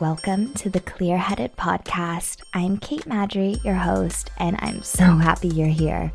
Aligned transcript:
Welcome 0.00 0.54
to 0.54 0.70
the 0.70 0.80
Clear 0.80 1.18
Headed 1.18 1.56
Podcast. 1.56 2.40
I'm 2.54 2.78
Cait 2.78 3.02
Madry, 3.02 3.62
your 3.62 3.74
host, 3.74 4.30
and 4.38 4.56
I'm 4.60 4.82
so 4.82 5.04
happy 5.18 5.48
you're 5.48 5.68
here. 5.68 6.10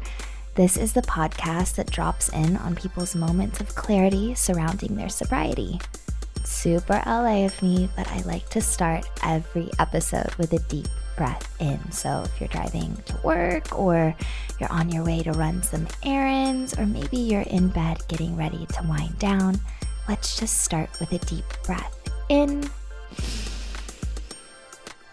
This 0.55 0.75
is 0.75 0.91
the 0.91 1.03
podcast 1.03 1.75
that 1.75 1.91
drops 1.91 2.29
in 2.29 2.57
on 2.57 2.75
people's 2.75 3.15
moments 3.15 3.59
of 3.59 3.75
clarity 3.75 4.33
surrounding 4.33 4.95
their 4.95 5.07
sobriety. 5.07 5.79
Super 6.43 6.99
LA 7.05 7.45
of 7.45 7.61
me, 7.61 7.87
but 7.95 8.07
I 8.07 8.21
like 8.21 8.49
to 8.49 8.59
start 8.59 9.07
every 9.23 9.69
episode 9.77 10.33
with 10.39 10.51
a 10.53 10.59
deep 10.67 10.87
breath 11.15 11.55
in. 11.61 11.79
So 11.91 12.23
if 12.25 12.41
you're 12.41 12.49
driving 12.49 12.95
to 13.05 13.19
work 13.23 13.77
or 13.77 14.15
you're 14.59 14.71
on 14.71 14.89
your 14.89 15.05
way 15.05 15.21
to 15.21 15.31
run 15.33 15.61
some 15.61 15.87
errands, 16.03 16.77
or 16.79 16.87
maybe 16.87 17.17
you're 17.17 17.41
in 17.41 17.67
bed 17.67 17.99
getting 18.07 18.35
ready 18.35 18.65
to 18.65 18.87
wind 18.87 19.19
down, 19.19 19.59
let's 20.07 20.39
just 20.39 20.63
start 20.63 20.89
with 20.99 21.11
a 21.11 21.19
deep 21.19 21.45
breath 21.63 21.95
in 22.29 22.67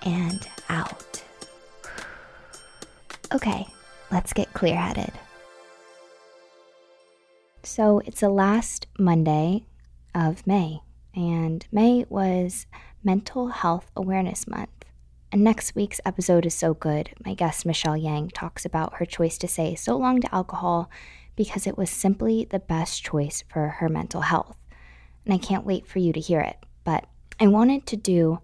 and 0.07 0.49
out. 0.69 1.23
Okay, 3.35 3.67
let's 4.11 4.33
get 4.33 4.53
clear 4.55 4.77
headed. 4.77 5.13
So 7.65 8.01
it's 8.07 8.21
the 8.21 8.31
last 8.31 8.87
Monday 8.99 9.67
of 10.15 10.47
May, 10.47 10.81
and 11.15 11.67
May 11.73 12.07
was 12.09 12.67
Mental 13.03 13.49
Health 13.49 13.91
Awareness 13.97 14.47
Month. 14.47 14.71
And 15.33 15.43
next 15.43 15.75
week's 15.75 16.01
episode 16.07 16.47
is 16.47 16.55
so 16.55 16.73
good. 16.73 17.11
My 17.25 17.35
guest, 17.35 17.67
Michelle 17.67 17.97
Yang, 17.97 18.31
talks 18.31 18.65
about 18.65 18.95
her 18.95 19.05
choice 19.05 19.37
to 19.39 19.49
say 19.49 19.75
so 19.75 19.97
long 19.97 20.21
to 20.21 20.35
alcohol 20.35 20.89
because 21.35 21.67
it 21.67 21.77
was 21.77 21.91
simply 21.91 22.47
the 22.49 22.61
best 22.61 23.03
choice 23.03 23.43
for 23.49 23.69
her 23.69 23.89
mental 23.89 24.23
health. 24.23 24.57
And 25.25 25.35
I 25.35 25.39
can't 25.39 25.67
wait 25.67 25.87
for 25.87 25.99
you 25.99 26.13
to 26.13 26.21
hear 26.21 26.41
it. 26.41 26.57
But 26.85 27.07
I 27.41 27.49
wanted 27.49 27.87
to 27.87 27.97
do 27.97 28.39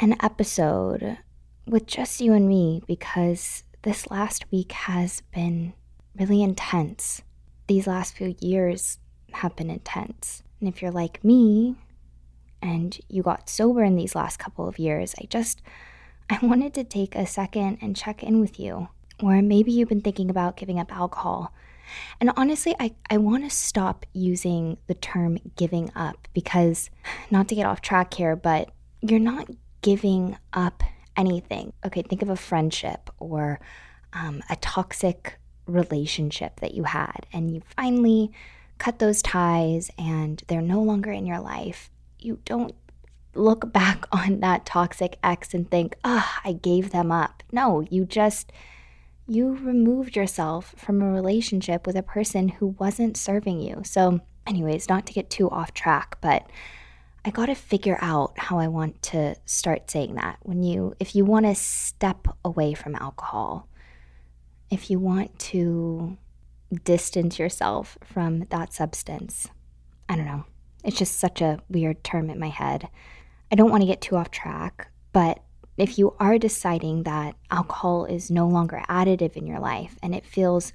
an 0.00 0.14
episode 0.22 1.18
with 1.66 1.86
just 1.86 2.20
you 2.20 2.32
and 2.32 2.48
me 2.48 2.82
because 2.86 3.64
this 3.82 4.10
last 4.10 4.50
week 4.52 4.72
has 4.72 5.22
been 5.34 5.72
really 6.18 6.42
intense. 6.42 7.22
These 7.66 7.86
last 7.86 8.14
few 8.14 8.36
years 8.40 8.98
have 9.32 9.56
been 9.56 9.70
intense. 9.70 10.42
And 10.60 10.68
if 10.68 10.80
you're 10.80 10.92
like 10.92 11.24
me 11.24 11.76
and 12.62 12.98
you 13.08 13.22
got 13.22 13.48
sober 13.48 13.82
in 13.82 13.96
these 13.96 14.14
last 14.14 14.38
couple 14.38 14.68
of 14.68 14.78
years, 14.78 15.14
I 15.20 15.26
just 15.26 15.62
I 16.30 16.38
wanted 16.42 16.74
to 16.74 16.84
take 16.84 17.14
a 17.14 17.26
second 17.26 17.78
and 17.80 17.96
check 17.96 18.22
in 18.22 18.38
with 18.38 18.60
you. 18.60 18.88
Or 19.22 19.42
maybe 19.42 19.72
you've 19.72 19.88
been 19.88 20.02
thinking 20.02 20.30
about 20.30 20.56
giving 20.56 20.78
up 20.78 20.94
alcohol. 20.94 21.52
And 22.20 22.30
honestly, 22.36 22.76
I, 22.78 22.94
I 23.08 23.16
want 23.16 23.44
to 23.44 23.50
stop 23.50 24.04
using 24.12 24.76
the 24.86 24.94
term 24.94 25.38
giving 25.56 25.90
up 25.96 26.28
because, 26.34 26.90
not 27.30 27.48
to 27.48 27.54
get 27.54 27.66
off 27.66 27.80
track 27.80 28.14
here, 28.14 28.36
but 28.36 28.70
you're 29.00 29.18
not 29.18 29.48
giving 29.82 30.36
up 30.52 30.82
anything. 31.16 31.72
Okay, 31.84 32.02
think 32.02 32.22
of 32.22 32.30
a 32.30 32.36
friendship 32.36 33.10
or 33.18 33.60
um, 34.12 34.42
a 34.48 34.56
toxic 34.56 35.38
relationship 35.66 36.60
that 36.60 36.74
you 36.74 36.84
had, 36.84 37.26
and 37.32 37.52
you 37.52 37.62
finally 37.76 38.30
cut 38.78 39.00
those 39.00 39.20
ties 39.20 39.90
and 39.98 40.42
they're 40.46 40.62
no 40.62 40.80
longer 40.80 41.10
in 41.10 41.26
your 41.26 41.40
life. 41.40 41.90
You 42.18 42.38
don't 42.44 42.74
look 43.34 43.72
back 43.72 44.06
on 44.12 44.40
that 44.40 44.64
toxic 44.64 45.18
ex 45.22 45.52
and 45.52 45.70
think, 45.70 45.96
ah, 46.04 46.40
oh, 46.44 46.48
I 46.48 46.52
gave 46.52 46.90
them 46.90 47.12
up. 47.12 47.42
No, 47.52 47.84
you 47.90 48.04
just, 48.04 48.52
you 49.26 49.54
removed 49.56 50.16
yourself 50.16 50.74
from 50.76 51.02
a 51.02 51.10
relationship 51.10 51.86
with 51.86 51.96
a 51.96 52.02
person 52.02 52.48
who 52.48 52.68
wasn't 52.78 53.16
serving 53.16 53.60
you. 53.60 53.82
So, 53.84 54.20
anyways, 54.46 54.88
not 54.88 55.06
to 55.06 55.12
get 55.12 55.30
too 55.30 55.50
off 55.50 55.74
track, 55.74 56.16
but 56.20 56.48
I 57.28 57.30
got 57.30 57.46
to 57.46 57.54
figure 57.54 57.98
out 58.00 58.38
how 58.38 58.58
I 58.58 58.68
want 58.68 59.02
to 59.02 59.36
start 59.44 59.90
saying 59.90 60.14
that. 60.14 60.38
When 60.44 60.62
you, 60.62 60.94
if 60.98 61.14
you 61.14 61.26
want 61.26 61.44
to 61.44 61.54
step 61.54 62.26
away 62.42 62.72
from 62.72 62.94
alcohol, 62.94 63.68
if 64.70 64.90
you 64.90 64.98
want 64.98 65.38
to 65.40 66.16
distance 66.84 67.38
yourself 67.38 67.98
from 68.02 68.44
that 68.48 68.72
substance, 68.72 69.46
I 70.08 70.16
don't 70.16 70.24
know. 70.24 70.46
It's 70.82 70.96
just 70.96 71.18
such 71.18 71.42
a 71.42 71.60
weird 71.68 72.02
term 72.02 72.30
in 72.30 72.38
my 72.38 72.48
head. 72.48 72.88
I 73.52 73.56
don't 73.56 73.70
want 73.70 73.82
to 73.82 73.86
get 73.86 74.00
too 74.00 74.16
off 74.16 74.30
track, 74.30 74.88
but 75.12 75.42
if 75.76 75.98
you 75.98 76.14
are 76.18 76.38
deciding 76.38 77.02
that 77.02 77.36
alcohol 77.50 78.06
is 78.06 78.30
no 78.30 78.48
longer 78.48 78.82
additive 78.88 79.36
in 79.36 79.46
your 79.46 79.60
life 79.60 79.98
and 80.02 80.14
it 80.14 80.24
feels 80.24 80.72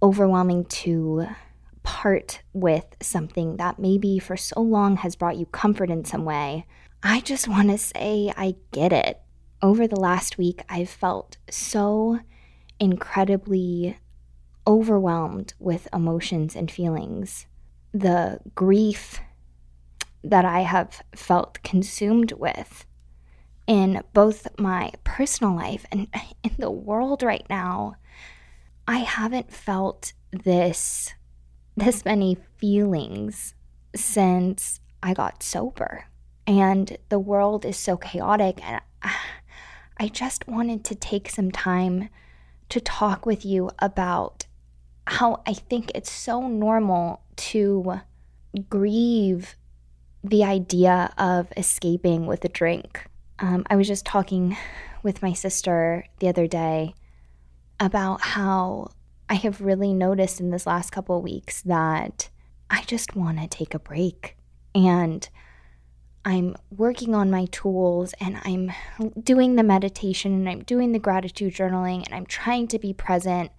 overwhelming 0.00 0.66
to 0.66 1.26
part 1.86 2.42
with 2.52 2.84
something 3.00 3.58
that 3.58 3.78
maybe 3.78 4.18
for 4.18 4.36
so 4.36 4.60
long 4.60 4.96
has 4.96 5.14
brought 5.14 5.36
you 5.36 5.46
comfort 5.46 5.88
in 5.88 6.04
some 6.04 6.24
way, 6.24 6.66
I 7.00 7.20
just 7.20 7.46
want 7.46 7.70
to 7.70 7.78
say 7.78 8.32
I 8.36 8.56
get 8.72 8.92
it. 8.92 9.20
Over 9.62 9.86
the 9.86 10.00
last 10.00 10.36
week, 10.36 10.62
I've 10.68 10.90
felt 10.90 11.36
so 11.48 12.18
incredibly 12.80 13.96
overwhelmed 14.66 15.54
with 15.60 15.86
emotions 15.94 16.56
and 16.56 16.70
feelings. 16.70 17.46
The 17.94 18.40
grief 18.56 19.20
that 20.24 20.44
I 20.44 20.62
have 20.62 21.02
felt 21.14 21.62
consumed 21.62 22.32
with 22.32 22.84
in 23.68 24.02
both 24.12 24.48
my 24.58 24.90
personal 25.04 25.54
life 25.54 25.86
and 25.92 26.08
in 26.42 26.56
the 26.58 26.70
world 26.70 27.22
right 27.22 27.46
now. 27.48 27.94
I 28.88 28.98
haven't 28.98 29.52
felt 29.52 30.12
this 30.32 31.14
this 31.76 32.04
many 32.04 32.36
feelings 32.56 33.54
since 33.94 34.80
I 35.02 35.14
got 35.14 35.42
sober. 35.42 36.06
And 36.46 36.96
the 37.08 37.18
world 37.18 37.64
is 37.64 37.76
so 37.76 37.96
chaotic 37.96 38.64
and 38.64 38.80
I 39.98 40.08
just 40.08 40.46
wanted 40.46 40.84
to 40.84 40.94
take 40.94 41.30
some 41.30 41.50
time 41.50 42.10
to 42.68 42.80
talk 42.80 43.24
with 43.24 43.44
you 43.44 43.70
about 43.78 44.46
how 45.06 45.42
I 45.46 45.54
think 45.54 45.90
it's 45.94 46.10
so 46.10 46.48
normal 46.48 47.22
to 47.36 48.00
grieve 48.68 49.56
the 50.22 50.44
idea 50.44 51.12
of 51.16 51.52
escaping 51.56 52.26
with 52.26 52.44
a 52.44 52.48
drink. 52.48 53.06
Um, 53.38 53.64
I 53.70 53.76
was 53.76 53.86
just 53.86 54.04
talking 54.04 54.56
with 55.02 55.22
my 55.22 55.32
sister 55.32 56.04
the 56.18 56.28
other 56.28 56.46
day 56.46 56.94
about 57.78 58.20
how 58.20 58.88
I 59.28 59.34
have 59.34 59.60
really 59.60 59.92
noticed 59.92 60.40
in 60.40 60.50
this 60.50 60.66
last 60.66 60.90
couple 60.90 61.16
of 61.16 61.24
weeks 61.24 61.62
that 61.62 62.30
I 62.70 62.82
just 62.82 63.16
want 63.16 63.40
to 63.40 63.48
take 63.48 63.74
a 63.74 63.78
break. 63.78 64.36
And 64.74 65.28
I'm 66.24 66.56
working 66.70 67.14
on 67.14 67.30
my 67.30 67.46
tools 67.46 68.14
and 68.20 68.38
I'm 68.44 68.72
doing 69.20 69.56
the 69.56 69.62
meditation 69.62 70.32
and 70.32 70.48
I'm 70.48 70.62
doing 70.64 70.92
the 70.92 70.98
gratitude 70.98 71.54
journaling 71.54 72.04
and 72.04 72.14
I'm 72.14 72.26
trying 72.26 72.68
to 72.68 72.78
be 72.78 72.92
present 72.92 73.50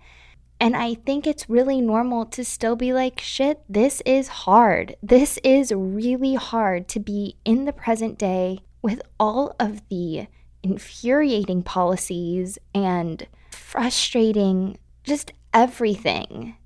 and 0.59 0.75
I 0.75 0.95
think 0.95 1.27
it's 1.27 1.49
really 1.49 1.81
normal 1.81 2.25
to 2.27 2.43
still 2.43 2.75
be 2.75 2.91
like, 2.91 3.19
shit, 3.19 3.61
this 3.69 4.01
is 4.05 4.27
hard. 4.27 4.95
This 5.03 5.37
is 5.43 5.71
really 5.71 6.33
hard 6.33 6.87
to 6.89 6.99
be 6.99 7.37
in 7.45 7.65
the 7.65 7.73
present 7.73 8.17
day 8.17 8.59
with 8.81 9.01
all 9.19 9.55
of 9.59 9.87
the 9.89 10.27
infuriating 10.63 11.61
policies 11.61 12.57
and 12.73 13.27
frustrating, 13.51 14.77
just 15.03 15.31
everything. 15.53 16.57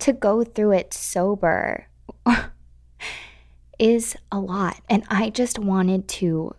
To 0.00 0.12
go 0.12 0.44
through 0.44 0.72
it 0.72 0.92
sober 0.92 1.86
is 3.78 4.16
a 4.30 4.38
lot. 4.38 4.80
And 4.90 5.04
I 5.08 5.30
just 5.30 5.58
wanted 5.58 6.06
to 6.08 6.54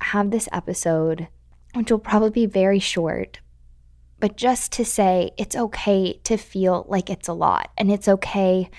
have 0.00 0.30
this 0.30 0.48
episode, 0.52 1.28
which 1.74 1.90
will 1.90 1.98
probably 1.98 2.30
be 2.30 2.46
very 2.46 2.80
short, 2.80 3.40
but 4.18 4.36
just 4.36 4.72
to 4.72 4.84
say 4.84 5.30
it's 5.38 5.56
okay 5.56 6.20
to 6.24 6.36
feel 6.36 6.84
like 6.88 7.10
it's 7.10 7.28
a 7.28 7.32
lot 7.32 7.70
and 7.76 7.90
it's 7.90 8.08
okay 8.08 8.70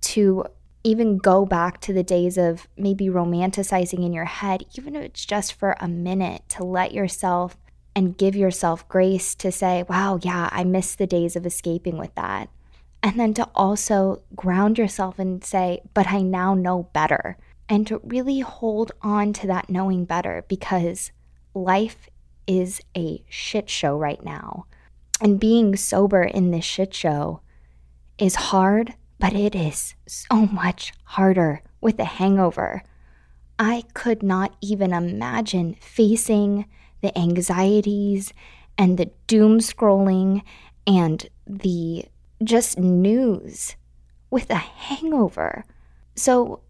to 0.00 0.44
even 0.82 1.16
go 1.16 1.46
back 1.46 1.80
to 1.80 1.92
the 1.92 2.02
days 2.02 2.36
of 2.36 2.68
maybe 2.76 3.06
romanticizing 3.06 4.04
in 4.04 4.12
your 4.12 4.26
head, 4.26 4.64
even 4.76 4.94
if 4.94 5.02
it's 5.02 5.24
just 5.24 5.54
for 5.54 5.76
a 5.80 5.88
minute, 5.88 6.42
to 6.48 6.62
let 6.62 6.92
yourself 6.92 7.56
and 7.96 8.18
give 8.18 8.34
yourself 8.34 8.88
grace 8.88 9.34
to 9.36 9.52
say, 9.52 9.84
wow, 9.88 10.18
yeah, 10.22 10.48
I 10.52 10.64
miss 10.64 10.94
the 10.94 11.06
days 11.06 11.36
of 11.36 11.46
escaping 11.46 11.96
with 11.96 12.14
that. 12.14 12.48
And 13.02 13.20
then 13.20 13.34
to 13.34 13.48
also 13.54 14.22
ground 14.34 14.78
yourself 14.78 15.18
and 15.18 15.44
say, 15.44 15.82
but 15.92 16.08
I 16.08 16.22
now 16.22 16.54
know 16.54 16.88
better. 16.92 17.36
And 17.68 17.86
to 17.86 18.00
really 18.02 18.40
hold 18.40 18.92
on 19.02 19.32
to 19.34 19.46
that 19.46 19.70
knowing 19.70 20.04
better 20.04 20.44
because 20.48 21.12
life 21.54 22.08
is 22.46 22.80
a 22.96 23.22
shit 23.28 23.70
show 23.70 23.96
right 23.96 24.22
now. 24.24 24.66
And 25.20 25.38
being 25.40 25.76
sober 25.76 26.22
in 26.22 26.50
this 26.50 26.64
shit 26.64 26.94
show 26.94 27.40
is 28.18 28.34
hard, 28.34 28.94
but 29.18 29.32
it 29.32 29.54
is 29.54 29.94
so 30.06 30.46
much 30.46 30.92
harder 31.04 31.62
with 31.80 31.98
a 31.98 32.04
hangover. 32.04 32.82
I 33.58 33.84
could 33.94 34.22
not 34.22 34.56
even 34.60 34.92
imagine 34.92 35.76
facing 35.80 36.66
the 37.04 37.16
anxieties 37.18 38.32
and 38.78 38.96
the 38.96 39.10
doom 39.26 39.58
scrolling 39.58 40.42
and 40.86 41.28
the 41.46 42.06
just 42.42 42.78
news 42.78 43.76
with 44.30 44.48
a 44.48 44.54
hangover. 44.54 45.64
So 46.16 46.60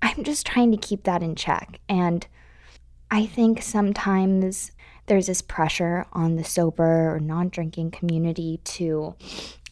I'm 0.00 0.22
just 0.22 0.46
trying 0.46 0.70
to 0.70 0.76
keep 0.76 1.02
that 1.04 1.24
in 1.24 1.34
check. 1.34 1.80
And 1.88 2.24
I 3.10 3.26
think 3.26 3.62
sometimes 3.62 4.70
there's 5.06 5.26
this 5.26 5.42
pressure 5.42 6.06
on 6.12 6.36
the 6.36 6.44
sober 6.44 7.12
or 7.12 7.18
non 7.18 7.48
drinking 7.48 7.90
community 7.90 8.60
to 8.62 9.16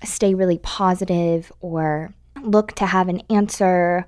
stay 0.03 0.35
really 0.35 0.59
positive 0.59 1.53
or 1.61 2.12
look 2.43 2.73
to 2.73 2.87
have 2.87 3.09
an 3.09 3.23
answer 3.31 4.05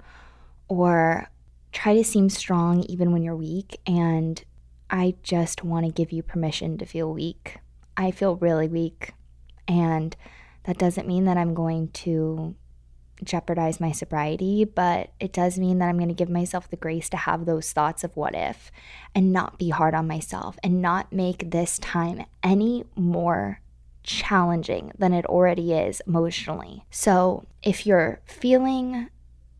or 0.66 1.30
try 1.72 1.94
to 1.94 2.02
seem 2.02 2.28
strong 2.28 2.82
even 2.82 3.12
when 3.12 3.22
you're 3.22 3.36
weak. 3.36 3.78
And 3.86 4.42
I 4.90 5.14
just 5.22 5.64
want 5.64 5.86
to 5.86 5.92
give 5.92 6.12
you 6.12 6.22
permission 6.22 6.76
to 6.78 6.86
feel 6.86 7.12
weak. 7.12 7.58
I 7.96 8.10
feel 8.10 8.36
really 8.36 8.68
weak. 8.68 9.14
And 9.68 10.16
that 10.64 10.78
doesn't 10.78 11.06
mean 11.06 11.24
that 11.24 11.36
I'm 11.36 11.54
going 11.54 11.88
to 11.88 12.56
jeopardize 13.22 13.80
my 13.80 13.92
sobriety, 13.92 14.64
but 14.64 15.12
it 15.20 15.32
does 15.32 15.58
mean 15.58 15.78
that 15.78 15.88
I'm 15.88 15.98
going 15.98 16.08
to 16.08 16.14
give 16.14 16.30
myself 16.30 16.68
the 16.68 16.76
grace 16.76 17.08
to 17.10 17.16
have 17.16 17.44
those 17.44 17.72
thoughts 17.72 18.02
of 18.02 18.16
what 18.16 18.34
if 18.34 18.70
and 19.14 19.32
not 19.32 19.58
be 19.58 19.70
hard 19.70 19.94
on 19.94 20.06
myself 20.06 20.58
and 20.62 20.82
not 20.82 21.12
make 21.12 21.50
this 21.50 21.78
time 21.78 22.24
any 22.42 22.84
more 22.96 23.60
challenging 24.02 24.92
than 24.98 25.12
it 25.12 25.26
already 25.26 25.72
is 25.72 26.00
emotionally. 26.06 26.84
So, 26.90 27.44
if 27.62 27.86
you're 27.86 28.20
feeling 28.24 29.08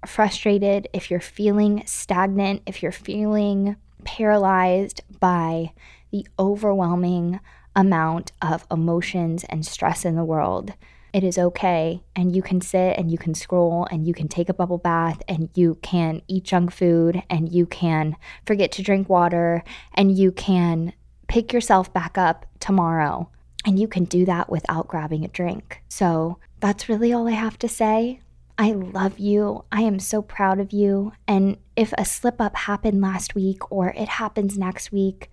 frustrated, 0.07 0.89
if 0.95 1.11
you're 1.11 1.21
feeling 1.21 1.83
stagnant, 1.85 2.63
if 2.65 2.83
you're 2.83 2.93
feeling 2.93 3.77
paralyzed 4.05 5.03
by 5.21 5.73
the 6.11 6.27
overwhelming 6.39 7.41
amount 7.77 8.33
of 8.43 8.67
emotions 8.71 9.45
and 9.45 9.65
stress 9.65 10.05
in 10.05 10.17
the 10.17 10.25
world, 10.25 10.75
it 11.13 11.25
is 11.25 11.39
okay. 11.39 12.03
And 12.15 12.35
you 12.35 12.43
can 12.43 12.61
sit 12.61 12.97
and 12.97 13.11
you 13.11 13.19
can 13.19 13.35
scroll 13.35 13.87
and 13.91 14.07
you 14.07 14.15
can 14.15 14.29
take 14.29 14.49
a 14.49 14.55
bubble 14.55 14.79
bath 14.79 15.23
and 15.29 15.51
you 15.55 15.79
can 15.83 16.23
eat 16.29 16.45
junk 16.45 16.73
food 16.73 17.23
and 17.29 17.53
you 17.53 17.67
can 17.67 18.17
forget 18.47 18.73
to 18.73 18.83
drink 18.83 19.09
water 19.09 19.65
and 19.95 20.17
you 20.17 20.33
can 20.33 20.93
pick 21.29 21.53
yourself 21.53 21.93
back 21.93 22.17
up 22.17 22.47
tomorrow. 22.61 23.29
And 23.67 23.79
you 23.79 23.89
can 23.89 24.05
do 24.05 24.25
that 24.25 24.49
without 24.49 24.89
grabbing 24.89 25.25
a 25.25 25.29
drink. 25.29 25.83
So 25.89 26.39
that's 26.61 26.89
really 26.89 27.13
all 27.13 27.29
I 27.29 27.33
have 27.33 27.59
to 27.59 27.69
say. 27.69 28.21
I 28.61 28.73
love 28.73 29.19
you. 29.19 29.65
I 29.73 29.81
am 29.81 29.99
so 29.99 30.21
proud 30.21 30.61
of 30.61 30.71
you. 30.71 31.15
And 31.27 31.57
if 31.77 31.95
a 31.97 32.05
slip 32.05 32.43
up 32.43 32.55
happened 32.55 33.01
last 33.01 33.35
week 33.35 33.73
or 33.73 33.89
it 33.97 34.07
happens 34.07 34.59
next 34.59 34.93
week, 34.93 35.31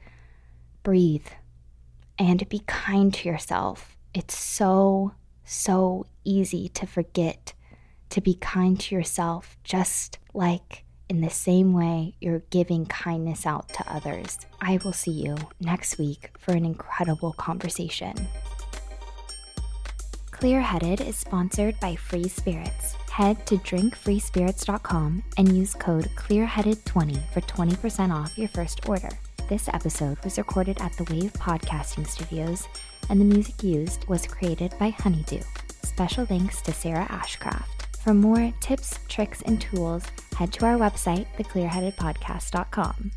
breathe 0.81 1.27
and 2.18 2.47
be 2.47 2.62
kind 2.68 3.13
to 3.15 3.27
yourself. 3.27 3.97
It's 4.13 4.38
so 4.38 5.12
so 5.44 6.06
easy 6.24 6.69
to 6.69 6.88
forget 6.88 7.53
to 8.12 8.21
be 8.21 8.35
kind 8.35 8.79
to 8.79 8.95
yourself, 8.95 9.57
just 9.62 10.19
like 10.33 10.85
in 11.09 11.19
the 11.19 11.30
same 11.30 11.73
way 11.73 12.15
you're 12.21 12.44
giving 12.50 12.85
kindness 12.85 13.45
out 13.45 13.68
to 13.73 13.94
others. 13.94 14.38
I 14.62 14.80
will 14.85 14.94
see 14.94 15.12
you 15.12 15.35
next 15.59 15.97
week 15.97 16.31
for 16.39 16.53
an 16.53 16.63
incredible 16.63 17.33
conversation. 17.33 18.15
Clear 20.39 20.62
Headed 20.62 21.01
is 21.01 21.16
sponsored 21.16 21.80
by 21.80 21.95
Free 21.95 22.28
Spirits. 22.28 22.94
Head 23.10 23.44
to 23.48 23.57
drinkfreespirits.com 23.57 25.24
and 25.36 25.57
use 25.57 25.74
code 25.74 26.10
ClearHeaded20 26.16 27.34
for 27.34 27.42
20% 27.42 28.13
off 28.13 28.38
your 28.38 28.48
first 28.50 28.88
order. 28.88 29.10
This 29.50 29.68
episode 29.69 30.24
was 30.24 30.38
recorded 30.38 30.80
at 30.80 30.94
the 30.94 31.06
Wave 31.06 31.34
Podcasting 31.34 32.06
Studios 32.06 32.68
and 33.10 33.19
the 33.19 33.25
music 33.25 33.63
used 33.63 34.07
was 34.07 34.28
created 34.28 34.75
by 34.78 34.89
Honeydew. 34.89 35.42
Special 35.81 36.24
thanks 36.28 36.62
to 36.62 36.72
Sarah 36.72 37.07
Ashcraft. 37.10 37.98
For 38.04 38.13
more 38.13 38.54
tips, 38.60 39.00
tricks, 39.10 39.42
and 39.42 39.60
tools, 39.60 40.04
head 40.36 40.54
to 40.54 40.66
our 40.68 40.78
website, 40.78 41.25
theclearheadedpodcast.com. 41.40 43.12